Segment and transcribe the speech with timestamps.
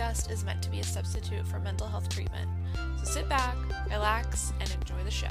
[0.00, 2.48] Discussed is meant to be a substitute for mental health treatment.
[3.00, 3.54] So sit back,
[3.90, 5.28] relax, and enjoy the show.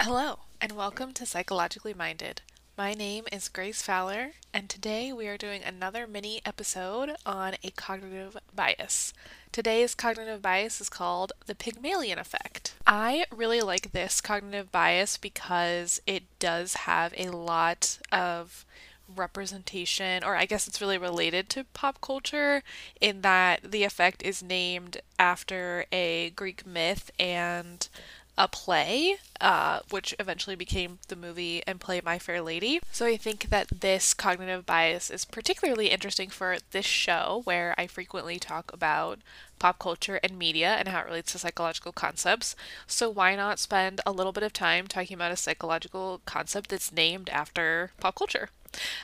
[0.00, 2.40] Hello, and welcome to Psychologically Minded.
[2.78, 7.70] My name is Grace Fowler, and today we are doing another mini episode on a
[7.72, 9.12] cognitive bias.
[9.52, 12.72] Today's cognitive bias is called the Pygmalion effect.
[12.86, 18.64] I really like this cognitive bias because it does have a lot of
[19.14, 22.62] representation, or I guess it's really related to pop culture
[23.00, 27.88] in that the effect is named after a Greek myth and
[28.38, 32.80] a play, uh, which eventually became the movie and play My Fair Lady.
[32.90, 37.86] So I think that this cognitive bias is particularly interesting for this show, where I
[37.86, 39.18] frequently talk about
[39.58, 42.56] pop culture and media and how it relates to psychological concepts.
[42.86, 46.92] So why not spend a little bit of time talking about a psychological concept that's
[46.92, 48.48] named after pop culture?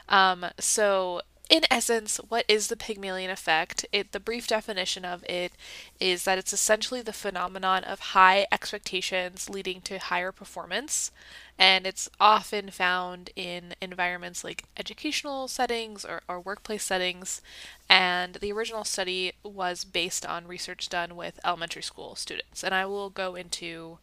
[0.09, 3.87] Um, so in essence, what is the Pygmalion effect?
[3.91, 5.53] It, the brief definition of it
[5.99, 11.11] is that it's essentially the phenomenon of high expectations leading to higher performance,
[11.59, 17.41] and it's often found in environments like educational settings or, or workplace settings.
[17.89, 22.85] And the original study was based on research done with elementary school students, and I
[22.85, 23.99] will go into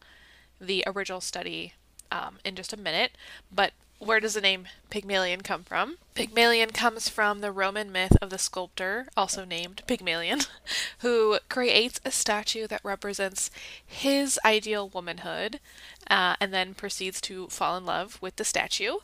[0.60, 1.74] the original study
[2.10, 3.12] um, in just a minute.
[3.54, 5.96] But where does the name Pygmalion come from?
[6.14, 10.40] Pygmalion comes from the Roman myth of the sculptor, also named Pygmalion,
[10.98, 13.50] who creates a statue that represents
[13.84, 15.60] his ideal womanhood
[16.08, 18.96] uh, and then proceeds to fall in love with the statue.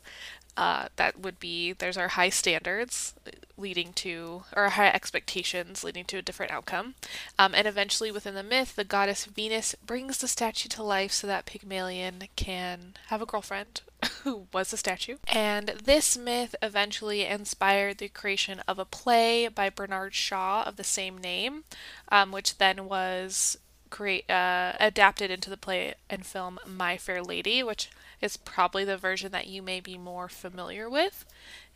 [0.54, 3.14] Uh, that would be there's our high standards
[3.56, 6.94] leading to or high expectations leading to a different outcome
[7.38, 11.26] um, and eventually within the myth the goddess venus brings the statue to life so
[11.26, 13.80] that pygmalion can have a girlfriend
[14.22, 15.16] who was a statue.
[15.26, 20.84] And this myth eventually inspired the creation of a play by bernard shaw of the
[20.84, 21.64] same name
[22.10, 23.58] um, which then was
[23.91, 27.91] create uh, adapted into the play and film my fair lady which
[28.22, 31.26] is probably the version that you may be more familiar with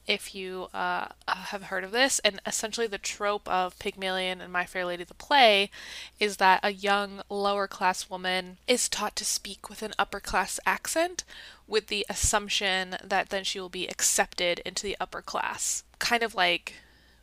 [0.06, 2.18] if you uh, have heard of this.
[2.20, 5.70] And essentially, the trope of Pygmalion and My Fair Lady the play
[6.20, 10.60] is that a young lower class woman is taught to speak with an upper class
[10.66, 11.24] accent
[11.66, 15.82] with the assumption that then she will be accepted into the upper class.
[15.98, 16.74] Kind of like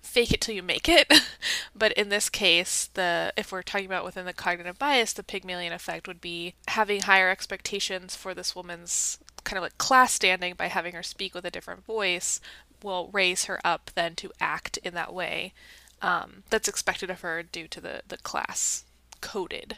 [0.01, 1.11] fake it till you make it.
[1.75, 5.73] but in this case, the if we're talking about within the cognitive bias, the Pygmalion
[5.73, 10.67] effect would be having higher expectations for this woman's kind of like class standing by
[10.67, 12.39] having her speak with a different voice
[12.83, 15.53] will raise her up then to act in that way
[16.01, 18.83] um, that's expected of her due to the, the class
[19.21, 19.77] coded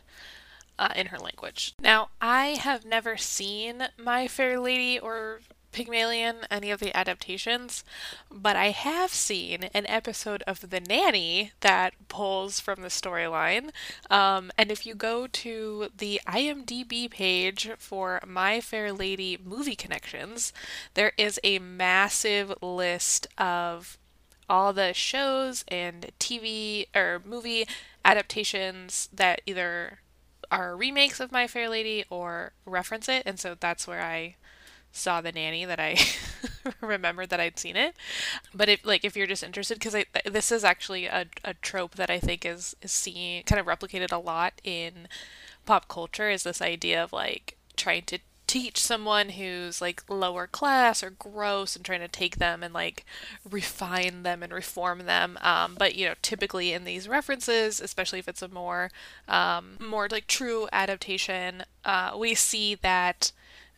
[0.78, 1.74] uh, in her language.
[1.80, 5.40] Now, I have never seen My Fair Lady or
[5.76, 7.84] Pygmalion, any of the adaptations,
[8.32, 13.72] but I have seen an episode of The Nanny that pulls from the storyline.
[14.10, 20.54] Um, and if you go to the IMDb page for My Fair Lady movie connections,
[20.94, 23.98] there is a massive list of
[24.50, 27.68] all the shows and TV or movie
[28.06, 30.00] adaptations that either
[30.50, 33.24] are remakes of My Fair Lady or reference it.
[33.26, 34.38] And so that's where I
[34.96, 35.98] saw the nanny that I
[36.82, 37.96] remembered that I'd seen it.
[38.54, 39.96] But if like if you're just interested, because
[40.26, 44.12] this is actually a, a trope that I think is is seen kind of replicated
[44.12, 45.08] a lot in
[45.66, 51.02] pop culture is this idea of like trying to teach someone who's like lower class
[51.02, 53.04] or gross and trying to take them and like
[53.50, 58.28] refine them and reform them um, but you know typically in these references especially if
[58.28, 58.92] it's a more
[59.28, 63.32] um, more like true adaptation uh, we see that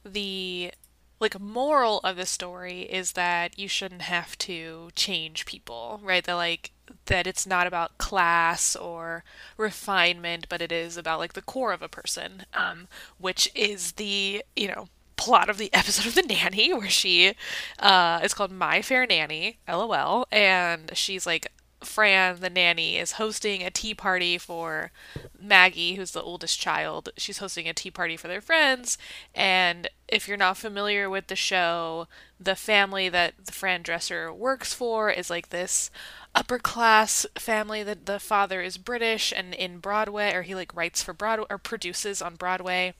[0.04, 0.72] the
[1.20, 6.24] like moral of the story is that you shouldn't have to change people, right?
[6.24, 6.72] That like
[7.06, 9.24] that it's not about class or
[9.58, 12.88] refinement, but it is about like the core of a person, um,
[13.18, 17.34] which is the you know plot of the episode of the nanny where she
[17.80, 21.52] uh, is called My Fair Nanny, lol, and she's like
[21.84, 24.92] Fran, the nanny, is hosting a tea party for
[25.40, 27.10] Maggie, who's the oldest child.
[27.18, 28.98] She's hosting a tea party for their friends.
[29.36, 32.08] And if you're not familiar with the show,
[32.40, 35.92] the family that the Fran Drescher works for is like this
[36.38, 41.02] upper class family that the father is British and in Broadway, or he like writes
[41.02, 42.94] for Broadway or produces on Broadway.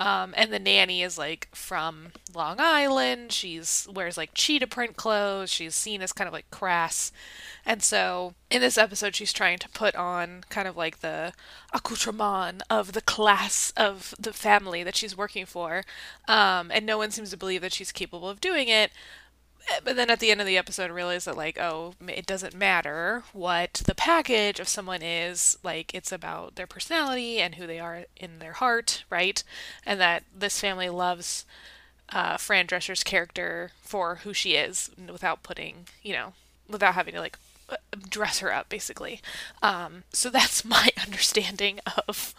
[0.00, 3.30] Um, and the nanny is like from Long Island.
[3.30, 5.50] She's wears like cheetah print clothes.
[5.50, 7.12] She's seen as kind of like crass.
[7.64, 11.32] And so in this episode, she's trying to put on kind of like the
[11.72, 15.84] accoutrement of the class of the family that she's working for.
[16.26, 18.90] Um, and no one seems to believe that she's capable of doing it
[19.84, 22.54] but then at the end of the episode I realize that like oh it doesn't
[22.54, 27.78] matter what the package of someone is like it's about their personality and who they
[27.80, 29.42] are in their heart right?
[29.86, 31.44] And that this family loves
[32.10, 36.32] uh, fran drescher's character for who she is without putting you know
[36.68, 37.38] without having to like
[38.08, 39.20] dress her up basically.
[39.62, 42.34] Um, so that's my understanding of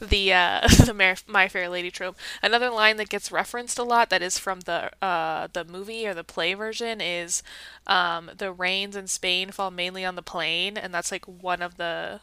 [0.00, 2.16] the uh, the my fair lady trope.
[2.42, 6.14] Another line that gets referenced a lot that is from the uh, the movie or
[6.14, 7.42] the play version is
[7.86, 11.76] um, the rains in spain fall mainly on the plain and that's like one of
[11.76, 12.20] the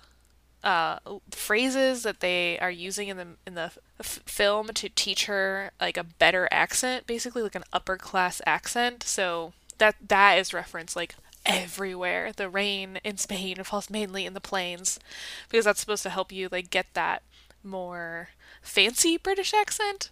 [0.64, 1.00] uh,
[1.32, 5.96] phrases that they are using in the in the f- film to teach her like
[5.98, 9.04] a better accent basically like an upper class accent.
[9.04, 11.16] So that that is referenced like
[11.50, 12.32] everywhere.
[12.36, 15.00] The rain in Spain falls mainly in the plains
[15.50, 17.24] because that's supposed to help you like get that
[17.64, 18.30] more
[18.62, 20.10] fancy British accent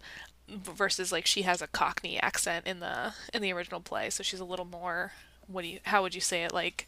[0.50, 4.40] versus like she has a Cockney accent in the in the original play, so she's
[4.40, 5.12] a little more
[5.48, 6.88] what do you how would you say it like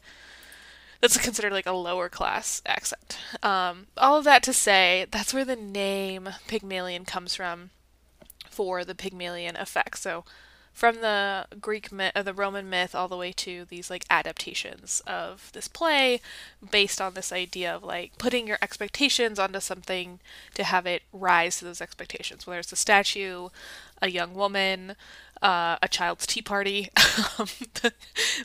[1.00, 3.18] that's considered like a lower class accent.
[3.42, 7.70] Um, all of that to say, that's where the name Pygmalion comes from
[8.50, 9.98] for the Pygmalion effect.
[9.98, 10.24] So
[10.72, 15.02] from the Greek myth, uh, the Roman myth, all the way to these like adaptations
[15.06, 16.20] of this play,
[16.70, 20.20] based on this idea of like putting your expectations onto something
[20.54, 22.46] to have it rise to those expectations.
[22.46, 23.48] Whether it's a statue,
[24.00, 24.96] a young woman,
[25.42, 26.88] uh, a child's tea party.
[27.38, 27.48] Um,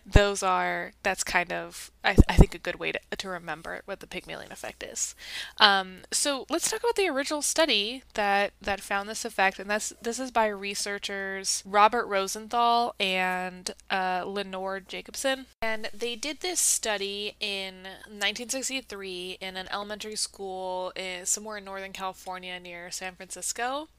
[0.06, 4.00] those are that's kind of I, I think a good way to, to remember what
[4.00, 5.16] the Pygmalion effect is.
[5.60, 9.94] Um, so let's talk about the original study that that found this effect, and that's
[10.02, 17.36] this is by researchers Robert Rosenthal and uh, Lenore Jacobson, and they did this study
[17.40, 23.90] in 1963 in an elementary school in, somewhere in Northern California near San Francisco.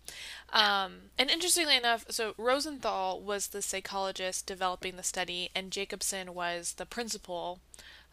[0.53, 6.75] Um, and interestingly enough, so Rosenthal was the psychologist developing the study, and Jacobson was
[6.75, 7.61] the principal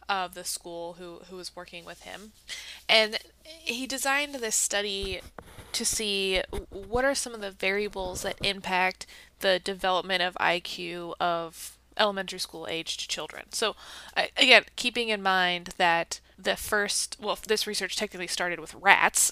[0.10, 2.32] of the school who, who was working with him.
[2.88, 5.22] And he designed this study
[5.74, 9.06] to see what are some of the variables that impact
[9.40, 13.46] the development of IQ of elementary school aged children.
[13.52, 13.76] So,
[14.38, 19.32] again, keeping in mind that the first, well, this research technically started with rats.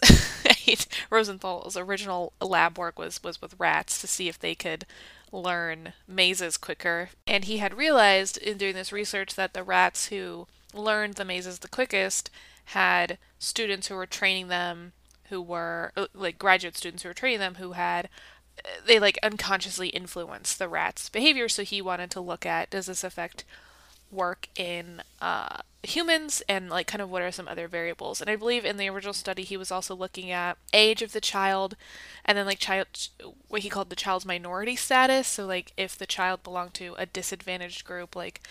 [1.10, 4.86] Rosenthal's original lab work was, was with rats to see if they could
[5.32, 7.10] learn mazes quicker.
[7.26, 11.60] And he had realized in doing this research that the rats who learned the mazes
[11.60, 12.30] the quickest
[12.66, 14.94] had students who were training them
[15.30, 18.10] who were uh, like graduate students who were training them who had
[18.86, 21.50] they like unconsciously influenced the rat's behavior.
[21.50, 23.44] So he wanted to look at does this affect
[24.12, 28.22] work in uh, humans and like kind of what are some other variables.
[28.22, 31.22] And I believe in the original study he was also looking at age of the
[31.22, 31.76] child
[32.26, 32.88] and then like child
[33.48, 35.28] what he called the child's minority status.
[35.28, 38.42] So like if the child belonged to a disadvantaged group like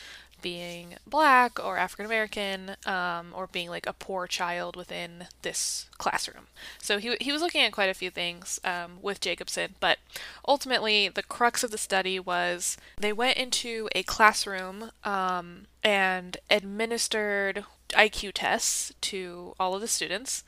[0.40, 6.46] being black or African American um, or being like a poor child within this classroom.
[6.78, 9.98] So he, he was looking at quite a few things um, with Jacobson, but
[10.46, 17.64] ultimately the crux of the study was they went into a classroom um, and administered
[17.90, 20.44] IQ tests to all of the students,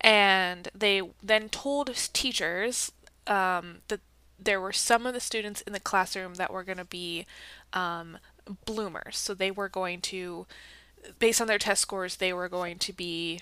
[0.00, 2.92] and they then told teachers
[3.26, 4.00] um, that
[4.38, 7.26] there were some of the students in the classroom that were going to be
[7.72, 8.18] um,
[8.64, 9.16] bloomers.
[9.16, 10.46] So they were going to,
[11.18, 13.40] based on their test scores, they were going to be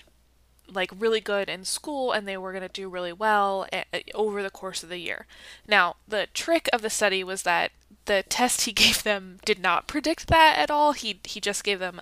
[0.71, 4.01] like really good in school and they were going to do really well eh, eh,
[4.13, 5.25] over the course of the year.
[5.67, 7.71] Now, the trick of the study was that
[8.05, 10.93] the test he gave them did not predict that at all.
[10.93, 12.01] He he just gave them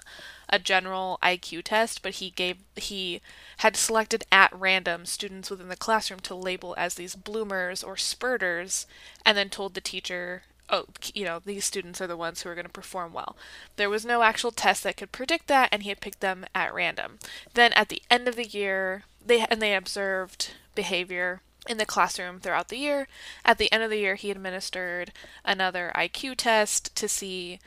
[0.50, 3.22] a general IQ test, but he gave he
[3.58, 8.86] had selected at random students within the classroom to label as these bloomers or spurters
[9.26, 12.56] and then told the teacher oh, you know, these students are the ones who are
[12.56, 13.36] going to perform well.
[13.76, 16.74] There was no actual test that could predict that, and he had picked them at
[16.74, 17.20] random.
[17.54, 22.40] Then at the end of the year, they and they observed behavior in the classroom
[22.40, 23.08] throughout the year.
[23.46, 25.12] At the end of the year, he administered
[25.46, 27.60] another IQ test to see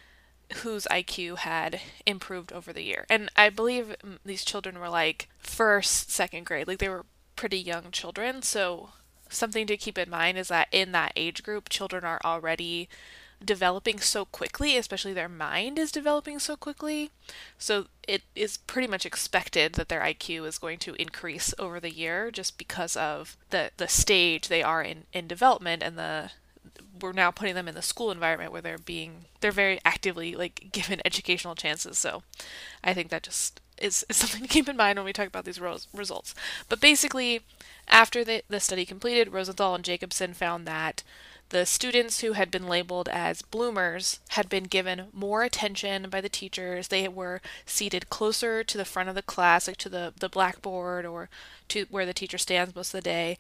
[0.57, 3.07] whose IQ had improved over the year.
[3.09, 7.07] And I believe mm, these children were like first, second grade, like they were
[7.37, 8.43] pretty young children.
[8.43, 8.91] So
[9.29, 12.89] something to keep in mind is that in that age group, children are already
[13.45, 17.11] developing so quickly, especially their mind is developing so quickly.
[17.59, 21.93] So it is pretty much expected that their IQ is going to increase over the
[21.93, 26.31] year just because of the the stage they are in in development and the
[27.01, 30.69] we're now putting them in the school environment where they're being they're very actively like
[30.73, 31.99] given educational chances.
[31.99, 32.23] So
[32.83, 35.45] I think that just is, is something to keep in mind when we talk about
[35.45, 36.35] these results.
[36.69, 37.41] But basically,
[37.89, 41.03] after the, the study completed, Rosenthal and Jacobson found that
[41.51, 46.29] the students who had been labeled as bloomers had been given more attention by the
[46.29, 46.89] teachers.
[46.89, 51.05] They were seated closer to the front of the class, like to the, the blackboard
[51.05, 51.29] or
[51.69, 53.39] to where the teacher stands most of the day.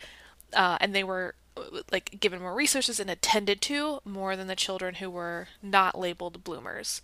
[0.52, 1.34] Uh, and they were
[1.92, 6.42] like given more resources and attended to more than the children who were not labeled
[6.44, 7.00] bloomers.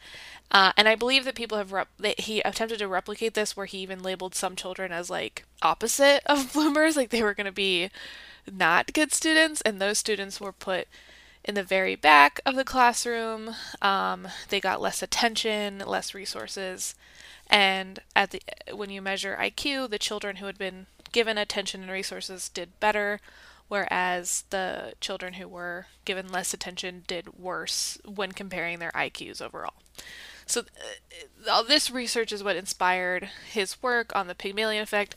[0.51, 3.67] Uh, and I believe that people have rep- that he attempted to replicate this where
[3.67, 7.53] he even labeled some children as like opposite of bloomers, like they were going to
[7.53, 7.91] be
[8.51, 10.89] not good students, and those students were put
[11.45, 13.55] in the very back of the classroom.
[13.81, 16.95] Um, they got less attention, less resources,
[17.49, 18.43] and at the
[18.75, 23.21] when you measure IQ, the children who had been given attention and resources did better
[23.71, 29.75] whereas the children who were given less attention did worse when comparing their IQs overall.
[30.45, 35.15] So, uh, all this research is what inspired his work on the Pygmalion effect.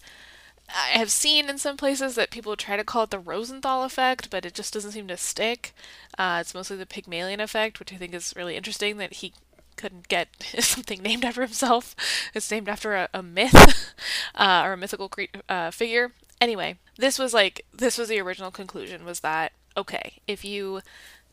[0.70, 4.30] I have seen in some places that people try to call it the Rosenthal effect,
[4.30, 5.74] but it just doesn't seem to stick.
[6.18, 9.34] Uh, it's mostly the Pygmalion effect, which I think is really interesting that he
[9.78, 10.30] couldn't get
[10.60, 11.96] something named after himself.
[12.36, 13.96] It's named after a, a myth
[14.36, 16.12] uh, or a mythical cre- uh, figure.
[16.40, 20.82] Anyway, this was like this was the original conclusion was that okay, if you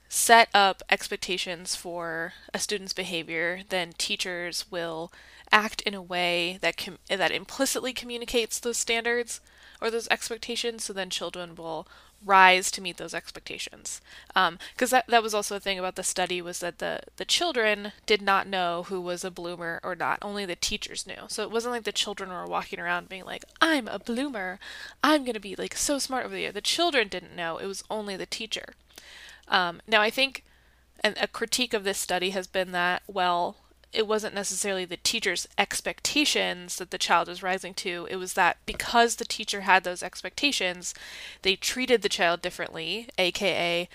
[0.09, 5.13] set up expectations for a student's behavior, then teachers will
[5.53, 9.41] act in a way that com- that implicitly communicates those standards
[9.81, 11.87] or those expectations so then children will
[12.25, 14.01] rise to meet those expectations.
[14.29, 17.25] Because um, that, that was also a thing about the study was that the, the
[17.25, 20.19] children did not know who was a bloomer or not.
[20.21, 21.25] Only the teachers knew.
[21.29, 24.59] So it wasn't like the children were walking around being like i'm a bloomer.
[25.03, 26.53] I'm going to be like so smart over the year.
[26.53, 27.57] The children didn't know.
[27.57, 28.75] It was only the teacher.
[29.49, 30.45] Um, now i think
[31.03, 33.57] and a critique of this study has been that well
[33.93, 38.07] it wasn't necessarily the teacher's expectations that the child was rising to.
[38.11, 40.95] It was that because the teacher had those expectations,
[41.43, 43.89] they treated the child differently, aka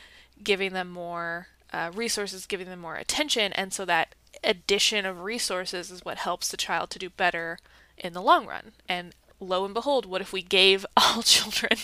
[0.44, 3.54] giving them more uh, resources, giving them more attention.
[3.54, 7.58] And so that addition of resources is what helps the child to do better
[7.98, 8.74] in the long run.
[8.90, 11.78] And lo and behold, what if we gave all children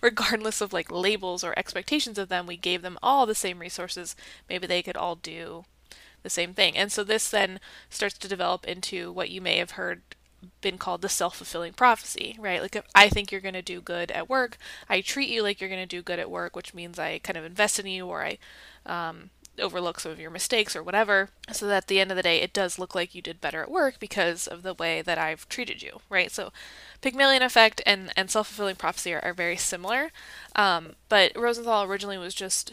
[0.00, 4.16] regardless of like labels or expectations of them, we gave them all the same resources,
[4.48, 5.66] maybe they could all do
[6.26, 6.76] the same thing.
[6.76, 10.02] And so this then starts to develop into what you may have heard
[10.60, 12.60] been called the self-fulfilling prophecy, right?
[12.60, 15.60] Like if I think you're going to do good at work, I treat you like
[15.60, 18.06] you're going to do good at work, which means I kind of invest in you
[18.06, 18.38] or I
[18.84, 19.30] um,
[19.60, 22.40] overlook some of your mistakes or whatever, so that at the end of the day,
[22.40, 25.48] it does look like you did better at work because of the way that I've
[25.48, 26.30] treated you, right?
[26.30, 26.52] So,
[27.00, 30.10] Pygmalion effect and, and self fulfilling prophecy are, are very similar.
[30.54, 32.72] Um, but Rosenthal originally was just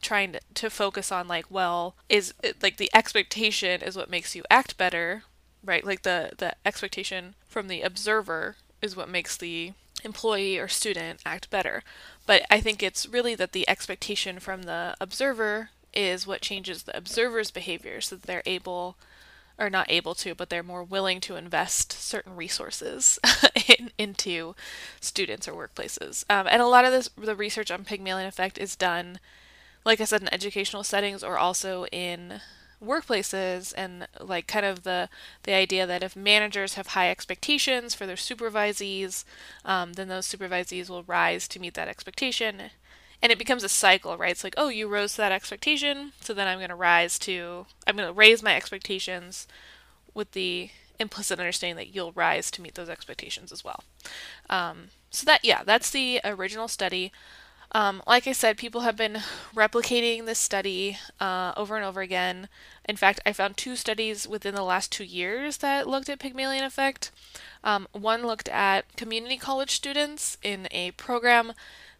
[0.00, 4.44] trying to, to focus on like well is like the expectation is what makes you
[4.50, 5.24] act better
[5.64, 5.84] right?
[5.84, 9.72] Like the the expectation from the observer is what makes the
[10.04, 11.82] employee or student act better.
[12.26, 16.96] But i think it's really that the expectation from the observer is what changes the
[16.96, 18.96] observer's behavior so that they're able
[19.58, 23.18] or not able to but they're more willing to invest certain resources
[23.78, 24.54] in, into
[25.00, 26.24] students or workplaces.
[26.30, 29.18] Um, and a lot of this the research on pygmalion effect is done
[29.84, 32.40] like I said, in educational settings or also in
[32.84, 35.08] workplaces and like kind of the
[35.42, 39.24] the idea that if managers have high expectations for their supervisees
[39.64, 42.62] um, then those supervisees will rise to meet that expectation.
[43.20, 44.30] And it becomes a cycle right?
[44.30, 47.66] It's like oh you rose to that expectation so then i'm going to rise to
[47.84, 49.48] i'm going to raise my expectations
[50.14, 53.84] with the implicit understanding that you'll rise to meet those expectations as well.
[54.50, 57.12] Um, so that yeah that's the original study
[57.72, 59.18] um, like I said, people have been
[59.54, 62.48] replicating this study uh, over and over again.
[62.88, 66.64] In fact, I found two studies within the last two years that looked at Pygmalion
[66.64, 67.10] effect.
[67.62, 71.52] Um, one looked at community college students in a program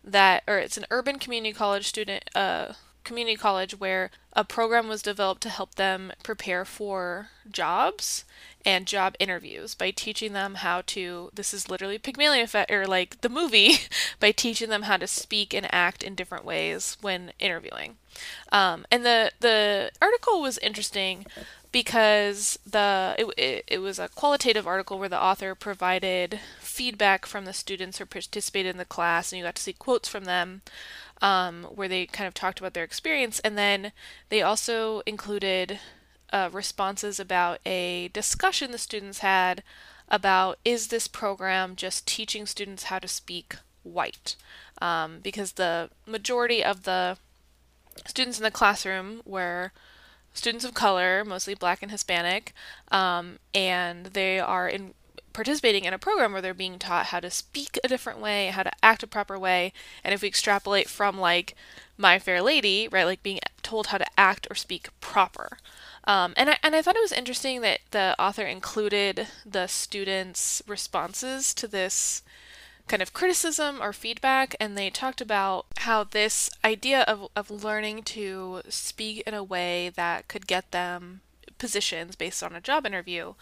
[0.03, 2.73] that, or it's an urban community college student, uh,
[3.05, 8.25] community college where a program was developed to help them prepare for jobs
[8.69, 13.19] and job interviews by teaching them how to this is literally Pygmalion effect or like
[13.23, 13.77] the movie
[14.21, 17.97] by teaching them how to speak and act in different ways when interviewing.
[18.53, 21.25] Um, and the the article was interesting
[21.73, 27.47] because the it, it, it was a qualitative article where the author provided feedback from
[27.47, 30.61] the students who participated in the class and you got to see quotes from them
[31.23, 33.93] um, where they kind of talked about their experience and then
[34.29, 35.81] they also included
[36.33, 39.63] uh, responses about a discussion the students had
[40.09, 44.37] about is this program just teaching students how to speak white
[44.81, 47.19] um, because the majority of the
[48.07, 49.73] students in the classroom were
[50.33, 52.53] students of color, mostly black and Hispanic,
[52.93, 54.95] um, and they are in
[55.33, 58.63] participating in a program where they're being taught how to speak a different way, how
[58.63, 61.55] to act a proper way, and if we extrapolate from like
[61.97, 65.59] My Fair Lady, right, like being told how to act or speak proper.
[66.09, 70.63] Um, and I and I thought it was interesting that the author included the students'
[70.67, 72.23] responses to this
[72.89, 78.03] kind of criticism or feedback, and they talked about how this idea of, of learning
[78.05, 81.21] to speak in a way that could get them
[81.59, 83.35] positions based on a job interview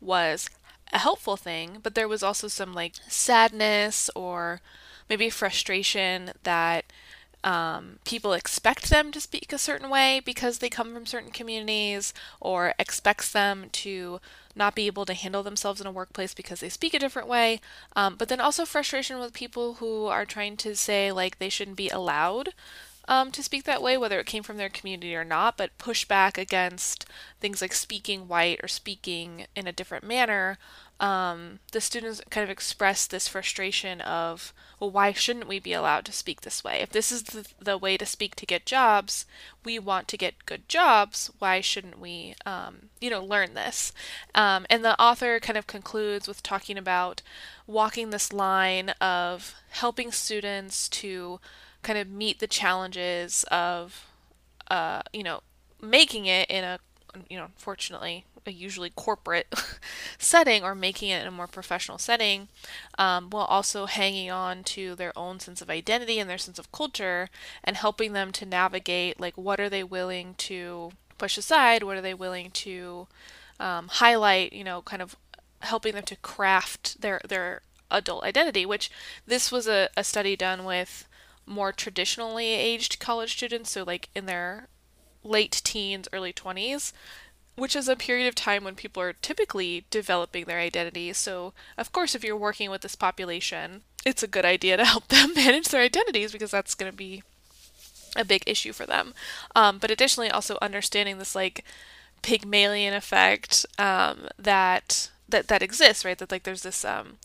[0.00, 0.48] was
[0.92, 4.60] a helpful thing, but there was also some like sadness or
[5.08, 6.84] maybe frustration that
[7.44, 12.14] um, people expect them to speak a certain way because they come from certain communities
[12.40, 14.20] or expects them to
[14.54, 17.60] not be able to handle themselves in a workplace because they speak a different way.
[17.96, 21.76] Um, but then also frustration with people who are trying to say like they shouldn't
[21.76, 22.50] be allowed
[23.08, 26.04] um, to speak that way, whether it came from their community or not, but push
[26.04, 27.06] back against
[27.40, 30.58] things like speaking white or speaking in a different manner
[31.02, 36.04] um, the students kind of expressed this frustration of, well, why shouldn't we be allowed
[36.04, 36.78] to speak this way?
[36.80, 39.26] If this is the, the way to speak to get jobs,
[39.64, 41.28] we want to get good jobs.
[41.40, 43.92] Why shouldn't we, um, you know, learn this?
[44.32, 47.20] Um, and the author kind of concludes with talking about
[47.66, 51.40] walking this line of helping students to
[51.82, 54.06] kind of meet the challenges of,
[54.70, 55.40] uh, you know,
[55.80, 56.78] making it in a,
[57.28, 59.52] you know, unfortunately, a usually corporate
[60.18, 62.48] setting or making it in a more professional setting
[62.98, 66.72] um, while also hanging on to their own sense of identity and their sense of
[66.72, 67.28] culture
[67.62, 72.02] and helping them to navigate like what are they willing to push aside what are
[72.02, 73.06] they willing to
[73.60, 75.16] um, highlight you know kind of
[75.60, 78.90] helping them to craft their their adult identity which
[79.26, 81.06] this was a, a study done with
[81.46, 84.68] more traditionally aged college students so like in their
[85.24, 86.92] late teens early 20s
[87.56, 91.12] which is a period of time when people are typically developing their identity.
[91.12, 95.08] So, of course, if you're working with this population, it's a good idea to help
[95.08, 97.22] them manage their identities because that's going to be
[98.16, 99.14] a big issue for them.
[99.54, 101.64] Um, but additionally, also understanding this like
[102.22, 106.18] Pygmalion effect um, that that that exists, right?
[106.18, 107.18] That like there's this um,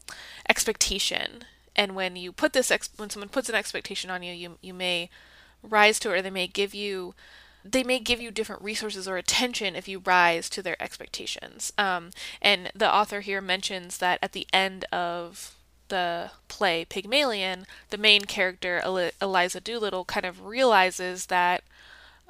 [0.50, 1.44] expectation,
[1.76, 4.74] and when you put this ex- when someone puts an expectation on you, you you
[4.74, 5.10] may
[5.62, 7.14] rise to it, or they may give you
[7.72, 11.74] they may give you different resources or attention if you rise to their expectations.
[11.78, 15.56] Um, and the author here mentions that at the end of
[15.90, 18.82] the play Pygmalion, the main character
[19.22, 21.64] Eliza Doolittle kind of realizes that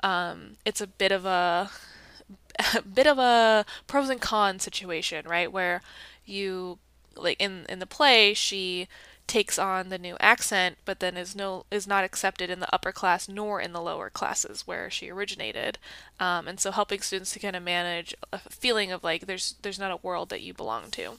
[0.03, 1.71] um, it's a bit of a,
[2.75, 5.51] a bit of a pros and cons situation, right?
[5.51, 5.81] Where
[6.25, 6.77] you
[7.15, 8.87] like in in the play she
[9.27, 12.91] takes on the new accent, but then is no is not accepted in the upper
[12.91, 15.77] class nor in the lower classes where she originated,
[16.19, 19.79] um, and so helping students to kind of manage a feeling of like there's there's
[19.79, 21.11] not a world that you belong to,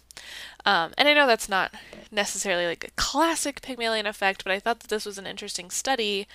[0.64, 1.72] um, and I know that's not
[2.10, 6.26] necessarily like a classic Pygmalion effect, but I thought that this was an interesting study,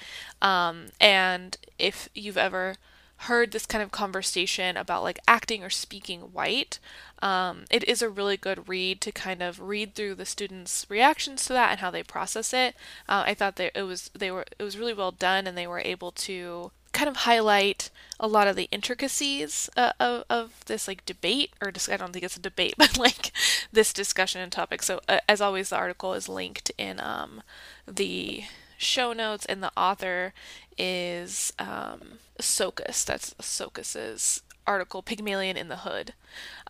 [0.41, 2.75] um, and if you've ever
[3.17, 6.79] heard this kind of conversation about like acting or speaking white,
[7.21, 11.45] um, it is a really good read to kind of read through the students' reactions
[11.45, 12.75] to that and how they process it.
[13.07, 15.67] Uh, I thought that it was they were it was really well done and they
[15.67, 20.87] were able to kind of highlight a lot of the intricacies uh, of, of this
[20.87, 23.31] like debate or I don't think it's a debate but like
[23.71, 24.83] this discussion and topic.
[24.83, 27.41] So uh, as always, the article is linked in um,
[27.87, 28.43] the
[28.77, 30.33] show notes and the author
[30.77, 33.05] is um, Sokus.
[33.05, 36.13] That's Sokus's article, Pygmalion in the Hood.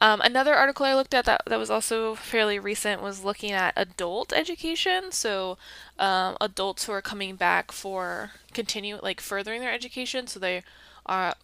[0.02, 3.74] Um, another article I looked at that, that was also fairly recent was looking at
[3.76, 5.12] adult education.
[5.12, 5.58] So,
[6.00, 10.28] um, adults who are coming back for continue like furthering their education.
[10.28, 10.64] So they
[11.06, 11.36] are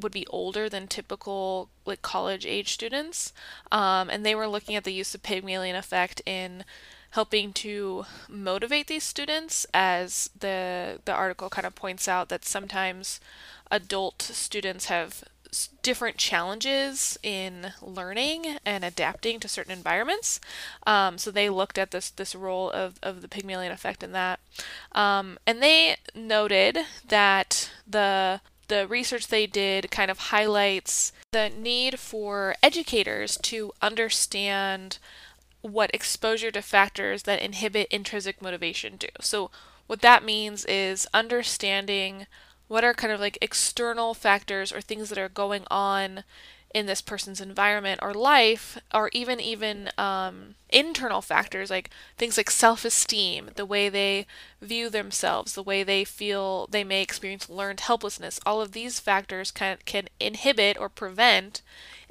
[0.00, 3.32] would be older than typical like college age students.
[3.70, 6.64] Um, and they were looking at the use of Pygmalion effect in
[7.12, 13.20] helping to motivate these students as the the article kind of points out that sometimes
[13.70, 15.24] adult students have
[15.82, 20.40] different challenges in learning and adapting to certain environments.
[20.86, 24.40] Um, so they looked at this this role of, of the Pygmalion effect in that,
[24.92, 31.98] um, and they noted that the the research they did kind of highlights the need
[31.98, 34.98] for educators to understand
[35.62, 39.08] what exposure to factors that inhibit intrinsic motivation do.
[39.20, 39.50] So,
[39.86, 42.26] what that means is understanding
[42.68, 46.24] what are kind of like external factors or things that are going on
[46.74, 52.50] in this person's environment or life or even even um, internal factors like things like
[52.50, 54.26] self-esteem the way they
[54.60, 59.50] view themselves the way they feel they may experience learned helplessness all of these factors
[59.50, 61.62] can, can inhibit or prevent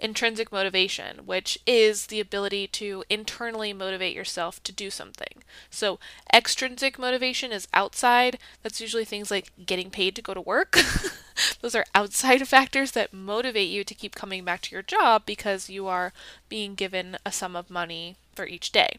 [0.02, 5.41] intrinsic motivation, which is the ability to internally motivate yourself to do something.
[5.70, 6.00] So,
[6.34, 8.38] extrinsic motivation is outside.
[8.64, 10.78] That's usually things like getting paid to go to work.
[11.62, 15.70] Those are outside factors that motivate you to keep coming back to your job because
[15.70, 16.14] you are
[16.50, 18.98] being given a sum of money for each day.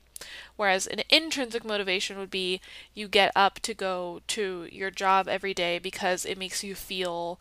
[0.57, 2.61] Whereas an intrinsic motivation would be
[2.95, 7.41] you get up to go to your job every day because it makes you feel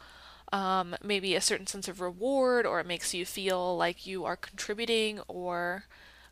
[0.51, 4.35] um, maybe a certain sense of reward, or it makes you feel like you are
[4.35, 5.85] contributing or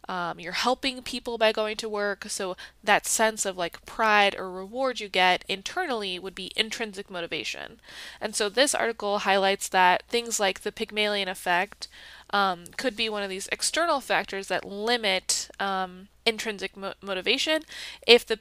[0.10, 2.26] um, you're helping people by going to work.
[2.30, 7.80] So that sense of like pride or reward you get internally would be intrinsic motivation.
[8.20, 11.88] And so this article highlights that things like the Pygmalion effect
[12.32, 17.62] um, could be one of these external factors that limit um, intrinsic mo- motivation
[18.08, 18.40] if the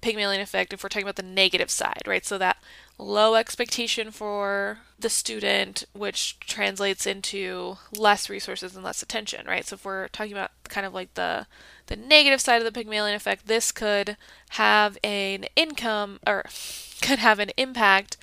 [0.00, 2.24] Pygmalion effect, if we're talking about the negative side, right?
[2.24, 2.56] So that
[2.98, 9.66] low expectation for the student, which translates into less resources and less attention, right?
[9.66, 11.46] So if we're talking about kind of like the
[11.86, 14.16] the negative side of the Pygmalion effect, this could
[14.50, 16.44] have an income or
[17.02, 18.16] could have an impact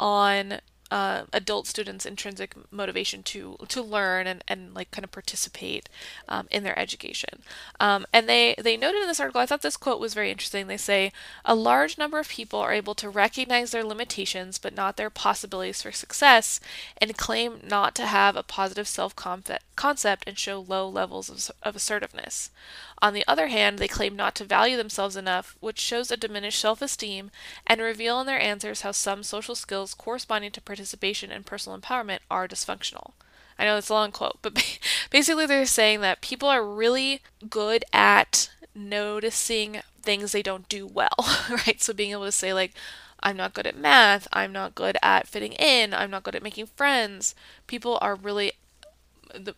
[0.00, 5.88] on uh, adult students' intrinsic motivation to to learn and, and like kind of participate
[6.28, 7.42] um, in their education.
[7.78, 10.66] Um, and they they noted in this article, I thought this quote was very interesting.
[10.66, 11.12] They say
[11.44, 15.82] a large number of people are able to recognize their limitations but not their possibilities
[15.82, 16.60] for success,
[16.98, 21.76] and claim not to have a positive self concept and show low levels of, of
[21.76, 22.50] assertiveness.
[23.00, 26.58] On the other hand, they claim not to value themselves enough, which shows a diminished
[26.58, 27.30] self esteem,
[27.66, 32.20] and reveal in their answers how some social skills corresponding to participation and personal empowerment
[32.30, 33.12] are dysfunctional.
[33.58, 34.78] I know it's a long quote, but
[35.10, 41.16] basically they're saying that people are really good at noticing things they don't do well,
[41.50, 41.80] right?
[41.80, 42.72] So being able to say, like,
[43.20, 46.42] I'm not good at math, I'm not good at fitting in, I'm not good at
[46.42, 47.34] making friends.
[47.66, 48.52] People are really,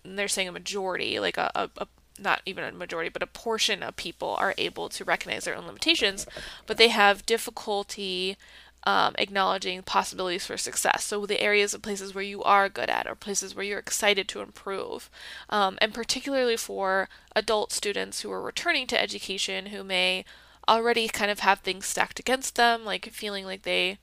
[0.03, 1.87] they're saying a majority, like a, a, a
[2.21, 5.67] not even a majority, but a portion of people are able to recognize their own
[5.67, 6.27] limitations,
[6.67, 8.37] but they have difficulty
[8.85, 11.05] um, acknowledging possibilities for success.
[11.05, 14.27] So, the areas of places where you are good at, or places where you're excited
[14.29, 15.11] to improve.
[15.51, 20.25] Um, and particularly for adult students who are returning to education who may
[20.69, 23.99] already kind of have things stacked against them, like feeling like they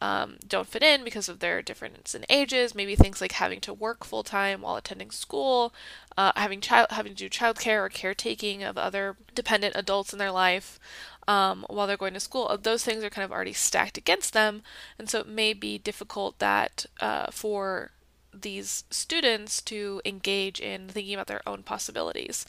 [0.00, 2.74] um, don't fit in because of their difference in ages.
[2.74, 5.74] Maybe things like having to work full time while attending school,
[6.16, 10.30] uh, having child having to do childcare or caretaking of other dependent adults in their
[10.30, 10.78] life
[11.26, 12.56] um, while they're going to school.
[12.60, 14.62] Those things are kind of already stacked against them,
[14.98, 17.90] and so it may be difficult that uh, for
[18.32, 22.46] these students to engage in thinking about their own possibilities.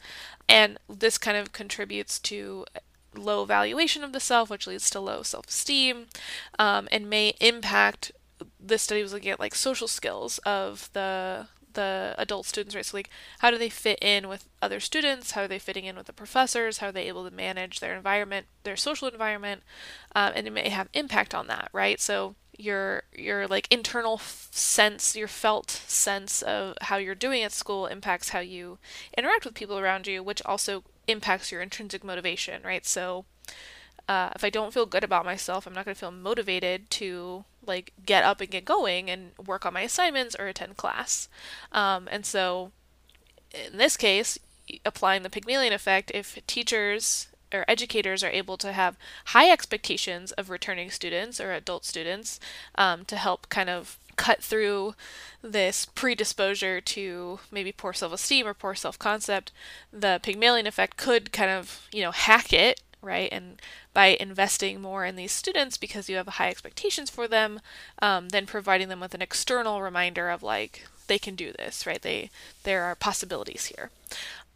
[0.48, 2.64] And this kind of contributes to
[3.16, 6.06] low valuation of the self, which leads to low self esteem,
[6.58, 8.12] um, and may impact.
[8.58, 12.84] This study was looking at like social skills of the the adult students, right?
[12.84, 15.32] So like, how do they fit in with other students?
[15.32, 16.78] How are they fitting in with the professors?
[16.78, 19.62] How are they able to manage their environment, their social environment?
[20.14, 22.00] Um, and it may have impact on that, right?
[22.00, 27.86] So your your like internal sense, your felt sense of how you're doing at school
[27.86, 28.78] impacts how you
[29.16, 32.86] interact with people around you, which also impacts your intrinsic motivation, right?
[32.86, 33.24] So
[34.08, 37.44] uh, if I don't feel good about myself, I'm not going to feel motivated to
[37.66, 41.28] like get up and get going and work on my assignments or attend class.
[41.72, 42.72] Um, and so
[43.52, 44.38] in this case,
[44.84, 50.50] applying the Pygmalion effect, if teachers or educators are able to have high expectations of
[50.50, 52.40] returning students or adult students
[52.76, 54.94] um, to help kind of cut through
[55.42, 59.50] this predisposure to maybe poor self-esteem or poor self-concept,
[59.90, 63.30] the Pygmalion effect could kind of, you know, hack it, right?
[63.32, 63.60] And
[63.94, 67.60] by investing more in these students because you have high expectations for them,
[68.02, 72.02] um, then providing them with an external reminder of like they can do this, right?
[72.02, 72.30] They
[72.62, 73.90] there are possibilities here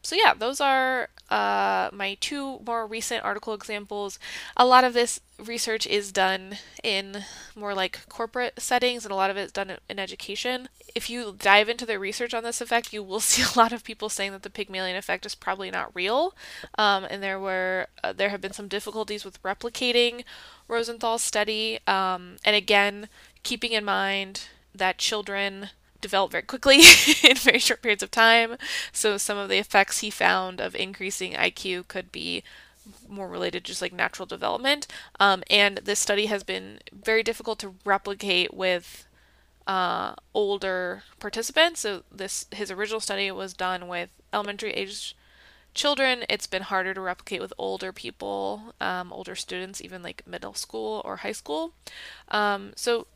[0.05, 4.19] so yeah, those are uh, my two more recent article examples.
[4.57, 7.25] A lot of this research is done in
[7.57, 10.69] more like corporate settings, and a lot of it is done in education.
[10.95, 13.83] If you dive into the research on this effect, you will see a lot of
[13.83, 16.35] people saying that the Pygmalion effect is probably not real,
[16.77, 20.23] um, and there were uh, there have been some difficulties with replicating
[20.69, 21.79] Rosenthal's study.
[21.87, 23.09] Um, and again,
[23.43, 24.43] keeping in mind
[24.75, 25.71] that children
[26.05, 26.83] develop very quickly
[27.25, 28.57] in very short periods of time.
[28.93, 32.45] So some of the effects he found of increasing IQ could be
[33.09, 34.87] more related to just like natural development.
[35.19, 39.07] Um, and this study has been very difficult to replicate with
[39.67, 41.81] uh, older participants.
[41.81, 45.17] So this his original study was done with elementary age
[45.73, 46.25] children.
[46.29, 51.01] It's been harder to replicate with older people, um, older students, even like middle school
[51.07, 51.73] or high school.
[52.29, 53.07] Um, so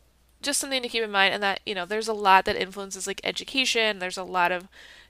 [0.41, 3.07] just something to keep in mind, and that you know there's a lot that influences
[3.07, 3.99] like education.
[3.99, 4.67] There's a lot of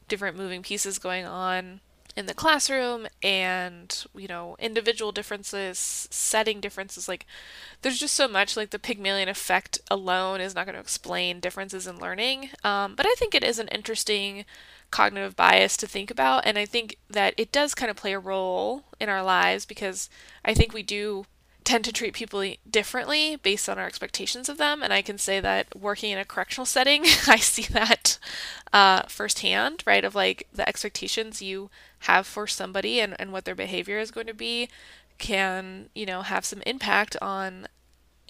[0.08, 1.82] different moving pieces going on
[2.16, 7.26] in the classroom and you know individual differences setting differences like
[7.82, 11.88] there's just so much like the pygmalion effect alone is not going to explain differences
[11.88, 14.44] in learning um, but i think it is an interesting
[14.92, 18.20] cognitive bias to think about and i think that it does kind of play a
[18.20, 20.10] role in our lives because
[20.44, 21.26] i think we do
[21.70, 24.82] tend to treat people differently based on our expectations of them.
[24.82, 28.18] And I can say that working in a correctional setting, I see that
[28.74, 30.04] uh, firsthand, right?
[30.04, 34.26] Of like the expectations you have for somebody and, and what their behavior is going
[34.26, 34.68] to be
[35.20, 37.68] can, you know, have some impact on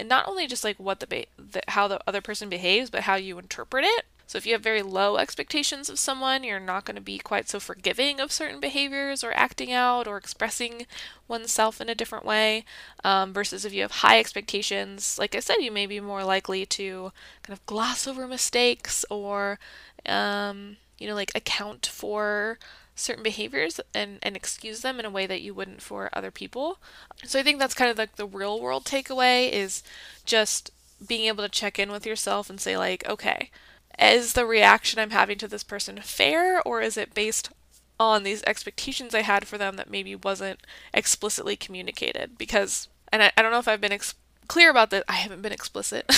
[0.03, 3.39] not only just like what the, the how the other person behaves, but how you
[3.39, 4.05] interpret it.
[4.29, 7.49] So if you have very low expectations of someone, you're not going to be quite
[7.49, 10.85] so forgiving of certain behaviors or acting out or expressing
[11.27, 12.63] oneself in a different way.
[13.03, 16.67] Um, versus if you have high expectations, like I said, you may be more likely
[16.67, 17.11] to
[17.41, 19.57] kind of gloss over mistakes or,
[20.05, 22.59] um, you know, like account for
[22.93, 26.77] certain behaviors and, and excuse them in a way that you wouldn't for other people.
[27.23, 29.81] So I think that's kind of like the real world takeaway is
[30.23, 30.69] just
[31.03, 33.49] being able to check in with yourself and say like, okay,
[33.99, 37.49] is the reaction I'm having to this person fair or is it based
[37.99, 40.61] on these expectations I had for them that maybe wasn't
[40.93, 42.37] explicitly communicated?
[42.37, 44.15] Because, and I, I don't know if I've been ex-
[44.47, 46.09] clear about this, I haven't been explicit.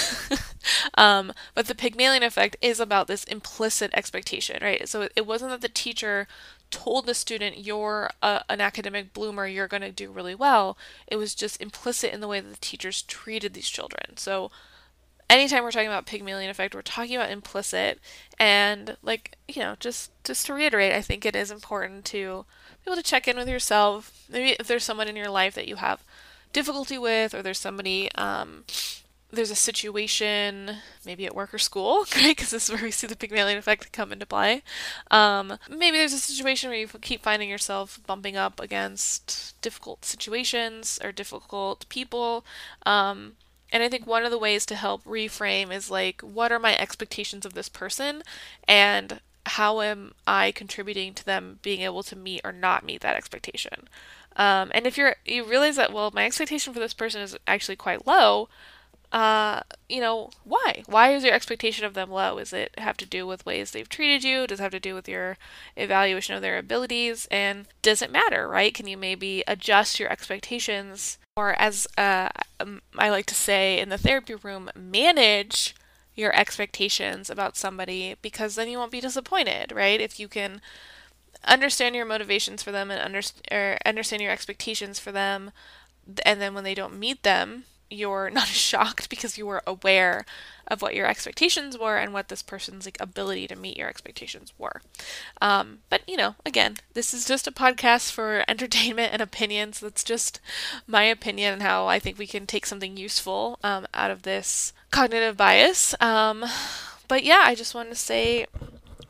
[0.97, 4.87] um, but the Pygmalion effect is about this implicit expectation, right?
[4.87, 6.27] So it, wasn't that the teacher
[6.71, 10.77] told the student you're a, an academic bloomer, you're going to do really well.
[11.07, 14.17] It was just implicit in the way that the teachers treated these children.
[14.17, 14.49] So
[15.31, 17.99] anytime we're talking about Pygmalion effect, we're talking about implicit.
[18.39, 22.45] And like, you know, just just to reiterate, I think it is important to
[22.83, 24.25] be able to check in with yourself.
[24.29, 26.03] Maybe if there's someone in your life that you have
[26.53, 28.65] difficulty with, or there's somebody, um,
[29.31, 32.35] there's a situation, maybe at work or school, right?
[32.35, 34.63] Because this is where we see the Pygmalion effect come into play.
[35.09, 40.99] Um, maybe there's a situation where you keep finding yourself bumping up against difficult situations
[41.03, 42.45] or difficult people.
[42.85, 43.33] Um,
[43.71, 46.77] and I think one of the ways to help reframe is like, what are my
[46.77, 48.23] expectations of this person?
[48.67, 53.15] And how am I contributing to them being able to meet or not meet that
[53.15, 53.87] expectation?
[54.35, 57.75] Um, and if you're you realize that well, my expectation for this person is actually
[57.75, 58.49] quite low,
[59.11, 60.83] uh, you know, why?
[60.85, 62.37] Why is your expectation of them low?
[62.37, 64.47] Is it have to do with ways they've treated you?
[64.47, 65.37] Does it have to do with your
[65.75, 67.27] evaluation of their abilities?
[67.29, 68.73] And does it matter, right?
[68.73, 73.89] Can you maybe adjust your expectations or as uh, um, I like to say in
[73.89, 75.75] the therapy room, manage
[76.15, 79.99] your expectations about somebody because then you won't be disappointed, right?
[80.01, 80.61] If you can
[81.45, 85.51] understand your motivations for them and under, understand your expectations for them,
[86.25, 90.25] and then when they don't meet them, you're not shocked because you were aware
[90.67, 94.53] of what your expectations were and what this person's like ability to meet your expectations
[94.57, 94.81] were.
[95.41, 99.79] Um, but you know, again, this is just a podcast for entertainment and opinions.
[99.79, 100.39] That's just
[100.87, 104.71] my opinion and how I think we can take something useful um, out of this
[104.91, 105.93] cognitive bias.
[105.99, 106.45] Um,
[107.07, 108.45] but yeah, I just wanted to say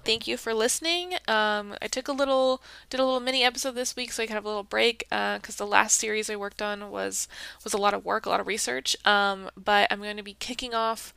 [0.03, 1.13] thank you for listening.
[1.27, 4.33] Um, I took a little, did a little mini episode this week, so I could
[4.33, 7.27] have a little break because uh, the last series I worked on was
[7.63, 8.95] was a lot of work, a lot of research.
[9.05, 11.13] Um, but I'm going to be kicking off.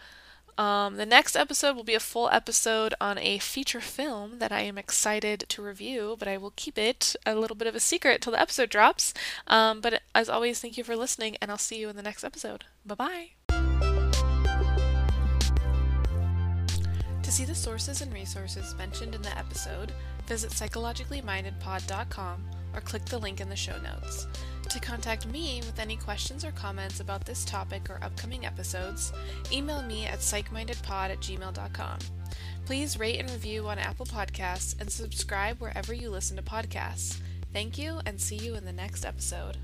[0.56, 4.60] Um, the next episode will be a full episode on a feature film that I
[4.60, 8.22] am excited to review, but I will keep it a little bit of a secret
[8.22, 9.12] till the episode drops.
[9.48, 12.22] Um, but as always, thank you for listening, and I'll see you in the next
[12.22, 12.64] episode.
[12.86, 13.43] Bye bye.
[17.34, 19.92] See the sources and resources mentioned in the episode,
[20.28, 24.28] visit psychologicallymindedpod.com or click the link in the show notes.
[24.68, 29.12] To contact me with any questions or comments about this topic or upcoming episodes,
[29.50, 31.98] email me at psychmindedpod at gmail.com.
[32.66, 37.20] Please rate and review on Apple Podcasts and subscribe wherever you listen to podcasts.
[37.52, 39.58] Thank you and see you in the next episode.